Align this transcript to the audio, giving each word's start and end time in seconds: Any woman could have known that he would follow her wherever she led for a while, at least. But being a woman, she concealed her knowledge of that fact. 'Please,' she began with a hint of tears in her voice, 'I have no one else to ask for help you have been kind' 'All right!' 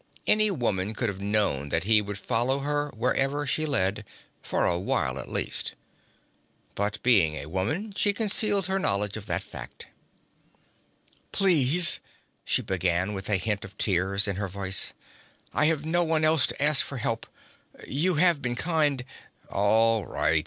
Any 0.25 0.49
woman 0.49 0.95
could 0.95 1.09
have 1.09 1.21
known 1.21 1.69
that 1.69 1.83
he 1.83 2.01
would 2.01 2.17
follow 2.17 2.61
her 2.61 2.89
wherever 2.97 3.45
she 3.45 3.67
led 3.67 4.03
for 4.41 4.65
a 4.65 4.79
while, 4.79 5.19
at 5.19 5.29
least. 5.29 5.73
But 6.73 6.99
being 7.03 7.35
a 7.35 7.45
woman, 7.45 7.93
she 7.95 8.11
concealed 8.11 8.65
her 8.65 8.79
knowledge 8.79 9.15
of 9.15 9.27
that 9.27 9.43
fact. 9.43 9.85
'Please,' 11.31 11.99
she 12.43 12.63
began 12.63 13.13
with 13.13 13.29
a 13.29 13.37
hint 13.37 13.63
of 13.63 13.77
tears 13.77 14.27
in 14.27 14.37
her 14.37 14.47
voice, 14.47 14.93
'I 15.53 15.65
have 15.65 15.85
no 15.85 16.03
one 16.03 16.23
else 16.23 16.47
to 16.47 16.59
ask 16.59 16.83
for 16.83 16.97
help 16.97 17.27
you 17.87 18.15
have 18.15 18.41
been 18.41 18.55
kind' 18.55 19.05
'All 19.51 20.07
right!' 20.07 20.39